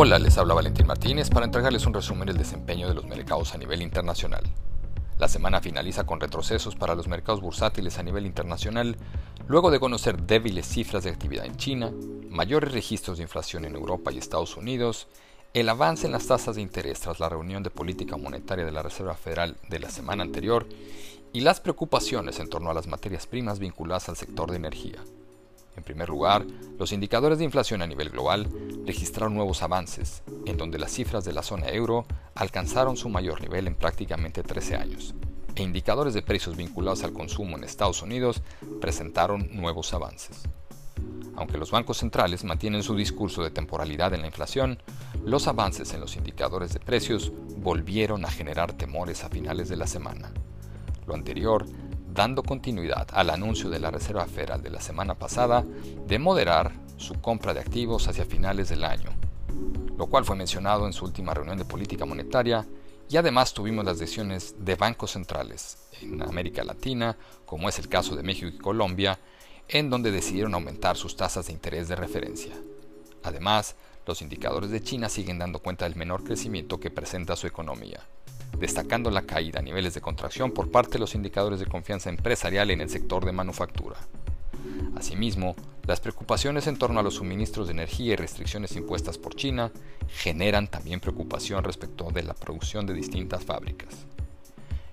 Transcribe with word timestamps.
Hola, 0.00 0.20
les 0.20 0.38
habla 0.38 0.54
Valentín 0.54 0.86
Martínez 0.86 1.28
para 1.28 1.44
entregarles 1.44 1.84
un 1.84 1.92
resumen 1.92 2.24
del 2.24 2.36
desempeño 2.36 2.86
de 2.86 2.94
los 2.94 3.04
mercados 3.04 3.52
a 3.52 3.58
nivel 3.58 3.82
internacional. 3.82 4.44
La 5.18 5.26
semana 5.26 5.60
finaliza 5.60 6.06
con 6.06 6.20
retrocesos 6.20 6.76
para 6.76 6.94
los 6.94 7.08
mercados 7.08 7.40
bursátiles 7.40 7.98
a 7.98 8.04
nivel 8.04 8.24
internacional, 8.24 8.96
luego 9.48 9.72
de 9.72 9.80
conocer 9.80 10.22
débiles 10.22 10.68
cifras 10.68 11.02
de 11.02 11.10
actividad 11.10 11.46
en 11.46 11.56
China, 11.56 11.90
mayores 12.30 12.70
registros 12.70 13.16
de 13.16 13.24
inflación 13.24 13.64
en 13.64 13.74
Europa 13.74 14.12
y 14.12 14.18
Estados 14.18 14.56
Unidos, 14.56 15.08
el 15.52 15.68
avance 15.68 16.06
en 16.06 16.12
las 16.12 16.28
tasas 16.28 16.54
de 16.54 16.62
interés 16.62 17.00
tras 17.00 17.18
la 17.18 17.28
reunión 17.28 17.64
de 17.64 17.70
política 17.70 18.16
monetaria 18.16 18.64
de 18.64 18.70
la 18.70 18.84
Reserva 18.84 19.16
Federal 19.16 19.56
de 19.68 19.80
la 19.80 19.90
semana 19.90 20.22
anterior 20.22 20.68
y 21.32 21.40
las 21.40 21.58
preocupaciones 21.58 22.38
en 22.38 22.48
torno 22.48 22.70
a 22.70 22.74
las 22.74 22.86
materias 22.86 23.26
primas 23.26 23.58
vinculadas 23.58 24.08
al 24.08 24.16
sector 24.16 24.48
de 24.48 24.58
energía. 24.58 25.02
En 25.78 25.84
primer 25.84 26.08
lugar, 26.08 26.44
los 26.76 26.90
indicadores 26.90 27.38
de 27.38 27.44
inflación 27.44 27.82
a 27.82 27.86
nivel 27.86 28.10
global 28.10 28.48
registraron 28.84 29.36
nuevos 29.36 29.62
avances, 29.62 30.24
en 30.44 30.56
donde 30.56 30.76
las 30.76 30.90
cifras 30.90 31.24
de 31.24 31.32
la 31.32 31.44
zona 31.44 31.68
euro 31.68 32.04
alcanzaron 32.34 32.96
su 32.96 33.08
mayor 33.08 33.40
nivel 33.40 33.68
en 33.68 33.76
prácticamente 33.76 34.42
13 34.42 34.74
años, 34.74 35.14
e 35.54 35.62
indicadores 35.62 36.14
de 36.14 36.22
precios 36.22 36.56
vinculados 36.56 37.04
al 37.04 37.12
consumo 37.12 37.56
en 37.56 37.62
Estados 37.62 38.02
Unidos 38.02 38.42
presentaron 38.80 39.50
nuevos 39.52 39.94
avances. 39.94 40.42
Aunque 41.36 41.58
los 41.58 41.70
bancos 41.70 41.98
centrales 41.98 42.42
mantienen 42.42 42.82
su 42.82 42.96
discurso 42.96 43.44
de 43.44 43.52
temporalidad 43.52 44.12
en 44.14 44.22
la 44.22 44.26
inflación, 44.26 44.82
los 45.24 45.46
avances 45.46 45.94
en 45.94 46.00
los 46.00 46.16
indicadores 46.16 46.72
de 46.72 46.80
precios 46.80 47.30
volvieron 47.58 48.24
a 48.24 48.32
generar 48.32 48.72
temores 48.72 49.22
a 49.22 49.28
finales 49.28 49.68
de 49.68 49.76
la 49.76 49.86
semana. 49.86 50.32
Lo 51.06 51.14
anterior 51.14 51.66
dando 52.18 52.42
continuidad 52.42 53.06
al 53.12 53.30
anuncio 53.30 53.70
de 53.70 53.78
la 53.78 53.92
Reserva 53.92 54.26
Federal 54.26 54.60
de 54.60 54.70
la 54.70 54.80
semana 54.80 55.14
pasada 55.14 55.64
de 56.08 56.18
moderar 56.18 56.72
su 56.96 57.14
compra 57.20 57.54
de 57.54 57.60
activos 57.60 58.08
hacia 58.08 58.24
finales 58.24 58.68
del 58.68 58.82
año, 58.82 59.10
lo 59.96 60.08
cual 60.08 60.24
fue 60.24 60.34
mencionado 60.34 60.84
en 60.88 60.92
su 60.92 61.04
última 61.04 61.32
reunión 61.32 61.58
de 61.58 61.64
política 61.64 62.06
monetaria 62.06 62.66
y 63.08 63.18
además 63.18 63.54
tuvimos 63.54 63.84
las 63.84 64.00
decisiones 64.00 64.56
de 64.58 64.74
bancos 64.74 65.12
centrales 65.12 65.78
en 66.02 66.20
América 66.20 66.64
Latina, 66.64 67.16
como 67.46 67.68
es 67.68 67.78
el 67.78 67.88
caso 67.88 68.16
de 68.16 68.24
México 68.24 68.48
y 68.48 68.58
Colombia, 68.58 69.20
en 69.68 69.88
donde 69.88 70.10
decidieron 70.10 70.54
aumentar 70.54 70.96
sus 70.96 71.14
tasas 71.14 71.46
de 71.46 71.52
interés 71.52 71.86
de 71.86 71.94
referencia. 71.94 72.52
Además, 73.22 73.76
los 74.06 74.22
indicadores 74.22 74.70
de 74.70 74.82
China 74.82 75.08
siguen 75.08 75.38
dando 75.38 75.60
cuenta 75.60 75.84
del 75.84 75.94
menor 75.94 76.24
crecimiento 76.24 76.80
que 76.80 76.90
presenta 76.90 77.36
su 77.36 77.46
economía 77.46 78.00
destacando 78.58 79.10
la 79.10 79.22
caída 79.22 79.60
a 79.60 79.62
niveles 79.62 79.94
de 79.94 80.00
contracción 80.00 80.52
por 80.52 80.70
parte 80.70 80.92
de 80.92 80.98
los 81.00 81.14
indicadores 81.14 81.60
de 81.60 81.66
confianza 81.66 82.10
empresarial 82.10 82.70
en 82.70 82.80
el 82.80 82.90
sector 82.90 83.24
de 83.24 83.32
manufactura. 83.32 83.96
Asimismo, 84.96 85.54
las 85.86 86.00
preocupaciones 86.00 86.66
en 86.66 86.76
torno 86.76 87.00
a 87.00 87.02
los 87.02 87.14
suministros 87.14 87.66
de 87.66 87.72
energía 87.72 88.12
y 88.12 88.16
restricciones 88.16 88.76
impuestas 88.76 89.16
por 89.16 89.34
China 89.34 89.70
generan 90.08 90.68
también 90.68 91.00
preocupación 91.00 91.64
respecto 91.64 92.10
de 92.10 92.24
la 92.24 92.34
producción 92.34 92.86
de 92.86 92.94
distintas 92.94 93.44
fábricas. 93.44 93.94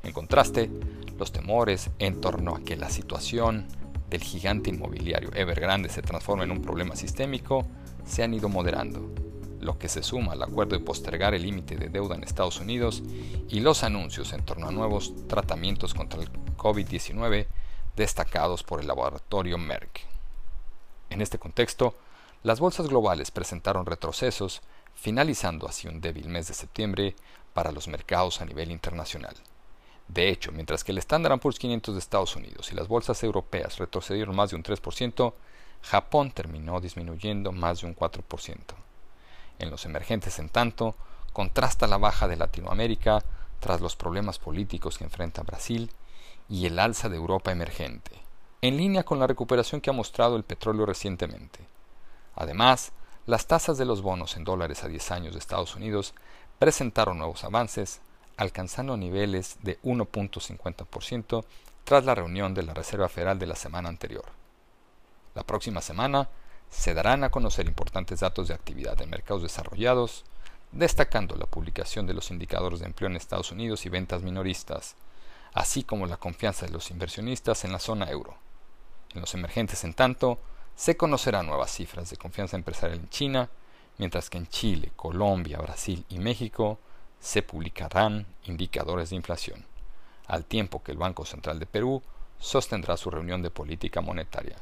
En 0.04 0.14
contraste, 0.14 0.70
los 1.18 1.32
temores 1.32 1.90
en 2.00 2.22
torno 2.22 2.56
a 2.56 2.62
que 2.62 2.78
la 2.78 2.90
situación 2.90 3.66
del 4.10 4.22
gigante 4.22 4.70
inmobiliario 4.70 5.32
Evergrande 5.34 5.90
se 5.90 6.02
transforme 6.02 6.44
en 6.44 6.52
un 6.52 6.62
problema 6.62 6.96
sistémico 6.96 7.66
se 8.06 8.24
han 8.24 8.34
ido 8.34 8.48
moderando 8.48 9.25
lo 9.66 9.78
que 9.78 9.90
se 9.90 10.04
suma 10.04 10.34
al 10.34 10.44
acuerdo 10.44 10.78
de 10.78 10.86
postergar 10.86 11.34
el 11.34 11.42
límite 11.42 11.76
de 11.76 11.90
deuda 11.90 12.16
en 12.16 12.24
Estados 12.24 12.60
Unidos 12.60 13.04
y 13.50 13.60
los 13.60 13.84
anuncios 13.84 14.32
en 14.34 14.46
torno 14.46 14.68
a 14.68 14.72
nuevos 14.72 15.14
tratamientos 15.28 15.94
contra 15.94 16.22
el 16.22 16.32
COVID-19 16.56 17.48
destacados 17.96 18.64
por 18.64 18.80
el 18.80 18.88
laboratorio 18.88 19.58
Merck. 19.58 20.02
En 21.10 21.22
este 21.22 21.40
contexto, 21.40 21.96
las 22.44 22.60
bolsas 22.60 22.88
globales 22.88 23.32
presentaron 23.32 23.86
retrocesos, 23.86 24.62
finalizando 24.94 25.68
así 25.68 25.88
un 25.88 26.00
débil 26.00 26.30
mes 26.30 26.48
de 26.48 26.54
septiembre 26.54 27.16
para 27.54 27.72
los 27.72 27.88
mercados 27.88 28.42
a 28.42 28.46
nivel 28.46 28.72
internacional. 28.72 29.36
De 30.08 30.30
hecho, 30.30 30.52
mientras 30.52 30.84
que 30.84 30.92
el 30.92 31.00
Standard 31.00 31.40
Poor's 31.40 31.58
500 31.58 31.96
de 31.96 32.00
Estados 32.00 32.36
Unidos 32.36 32.72
y 32.72 32.76
las 32.76 32.88
bolsas 32.88 33.24
europeas 33.24 33.80
retrocedieron 33.80 34.36
más 34.36 34.52
de 34.52 34.58
un 34.58 34.64
3%, 34.64 35.34
Japón 35.82 36.32
terminó 36.32 36.80
disminuyendo 36.80 37.52
más 37.52 37.82
de 37.82 37.88
un 37.88 37.96
4%. 37.96 38.85
En 39.60 39.70
los 39.70 39.86
emergentes, 39.86 40.40
en 40.40 40.50
tanto, 40.50 40.96
contrasta 41.34 41.88
la 41.88 41.98
baja 41.98 42.28
de 42.28 42.38
Latinoamérica 42.38 43.24
tras 43.60 43.82
los 43.82 43.96
problemas 43.96 44.40
políticos 44.40 44.98
que 44.98 45.04
enfrenta 45.04 45.44
Brasil 45.44 45.92
y 46.50 46.66
el 46.66 46.80
alza 46.80 47.10
de 47.10 47.18
Europa 47.18 47.52
emergente, 47.52 48.12
en 48.62 48.78
línea 48.78 49.04
con 49.04 49.20
la 49.20 49.28
recuperación 49.28 49.82
que 49.82 49.90
ha 49.90 49.94
mostrado 49.94 50.36
el 50.36 50.44
petróleo 50.44 50.86
recientemente. 50.86 51.60
Además, 52.36 52.92
las 53.26 53.48
tasas 53.48 53.78
de 53.78 53.86
los 53.86 54.02
bonos 54.02 54.38
en 54.38 54.44
dólares 54.44 54.84
a 54.84 54.88
10 54.88 55.12
años 55.12 55.34
de 55.34 55.40
Estados 55.40 55.76
Unidos 55.76 56.14
presentaron 56.60 57.18
nuevos 57.18 57.44
avances, 57.44 58.02
alcanzando 58.38 58.98
niveles 58.98 59.58
de 59.64 59.80
1.50% 59.82 61.46
tras 61.84 62.06
la 62.06 62.16
reunión 62.16 62.54
de 62.54 62.64
la 62.64 62.74
Reserva 62.74 63.10
Federal 63.10 63.40
de 63.40 63.48
la 63.48 63.56
semana 63.56 63.90
anterior. 63.90 64.26
La 65.34 65.44
próxima 65.44 65.82
semana 65.82 66.30
se 66.70 66.94
darán 66.94 67.24
a 67.24 67.30
conocer 67.30 67.68
importantes 67.68 68.20
datos 68.20 68.48
de 68.48 68.54
actividad 68.54 69.02
en 69.02 69.10
mercados 69.10 69.44
desarrollados, 69.44 70.24
destacando 70.72 71.36
la 71.36 71.46
publicación 71.46 72.06
de 72.06 72.14
los 72.14 72.32
indicadores 72.32 72.80
de 72.80 72.88
empleo 72.88 73.10
en 73.10 73.16
Estados 73.16 73.52
Unidos 73.52 73.86
y 73.86 73.90
ventas 73.90 74.22
minoristas, 74.24 74.96
así 75.54 75.84
como 75.84 76.06
la 76.06 76.18
confianza 76.18 76.66
de 76.66 76.72
los 76.72 76.92
inversionistas 76.92 77.64
en 77.64 77.72
la 77.72 77.80
zona 77.80 78.10
euro. 78.10 78.36
En 79.14 79.22
los 79.22 79.34
emergentes, 79.34 79.84
en 79.86 79.94
tanto, 79.94 80.38
se 80.76 80.98
conocerán 80.98 81.48
nuevas 81.48 81.72
cifras 81.72 82.10
de 82.10 82.18
confianza 82.18 82.58
empresarial 82.58 83.00
en 83.00 83.10
China, 83.10 83.50
mientras 83.98 84.30
que 84.30 84.38
en 84.38 84.48
Chile, 84.48 84.92
Colombia, 84.96 85.60
Brasil 85.60 86.06
y 86.10 86.20
México 86.20 86.80
se 87.22 87.42
publicarán 87.42 88.28
indicadores 88.44 89.10
de 89.10 89.16
inflación, 89.16 89.66
al 90.28 90.44
tiempo 90.44 90.84
que 90.84 90.92
el 90.92 90.98
Banco 90.98 91.24
Central 91.24 91.60
de 91.60 91.66
Perú 91.66 92.04
sostendrá 92.38 92.98
su 92.98 93.10
reunión 93.10 93.42
de 93.42 93.50
política 93.50 94.02
monetaria. 94.02 94.58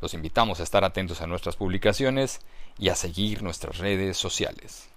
Los 0.00 0.14
invitamos 0.14 0.60
a 0.60 0.62
estar 0.62 0.84
atentos 0.84 1.20
a 1.20 1.26
nuestras 1.26 1.56
publicaciones 1.56 2.40
y 2.78 2.88
a 2.88 2.94
seguir 2.94 3.42
nuestras 3.42 3.78
redes 3.78 4.16
sociales. 4.16 4.93